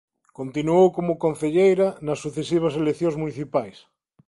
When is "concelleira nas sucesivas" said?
1.25-2.77